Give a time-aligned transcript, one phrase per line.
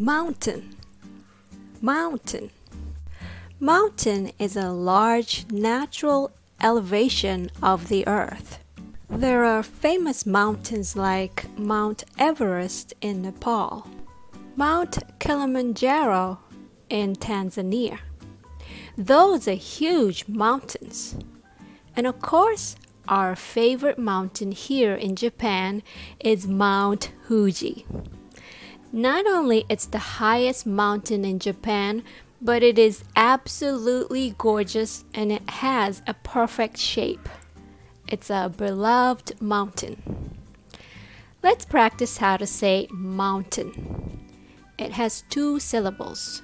[0.00, 0.76] Mountain.
[1.82, 2.48] Mountain.
[3.60, 8.60] Mountain is a large natural elevation of the earth.
[9.10, 13.86] There are famous mountains like Mount Everest in Nepal,
[14.56, 16.38] Mount Kilimanjaro
[16.88, 17.98] in Tanzania.
[18.96, 21.14] Those are huge mountains.
[21.94, 22.74] And of course,
[23.06, 25.82] our favorite mountain here in Japan
[26.20, 27.84] is Mount Fuji.
[28.92, 32.02] Not only it's the highest mountain in Japan,
[32.42, 37.28] but it is absolutely gorgeous and it has a perfect shape.
[38.08, 40.36] It's a beloved mountain.
[41.42, 44.26] Let's practice how to say mountain.
[44.76, 46.42] It has two syllables.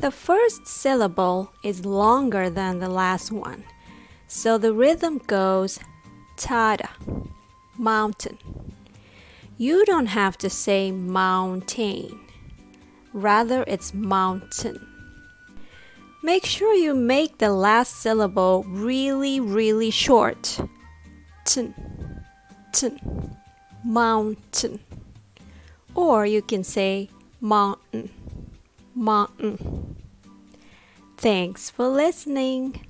[0.00, 3.64] The first syllable is longer than the last one,
[4.28, 5.80] so the rhythm goes
[6.36, 6.88] tada,
[7.76, 8.38] mountain.
[9.60, 12.18] You don't have to say mountain,
[13.12, 14.80] rather, it's mountain.
[16.22, 20.58] Make sure you make the last syllable really, really short.
[21.44, 21.74] Tin,
[22.72, 23.36] tin,
[23.84, 24.80] mountain.
[25.94, 27.10] Or you can say
[27.42, 28.08] mountain,
[28.94, 29.94] mountain.
[31.18, 32.80] Thanks for listening.